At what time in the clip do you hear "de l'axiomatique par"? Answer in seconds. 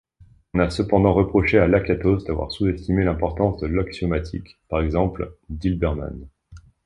3.61-4.81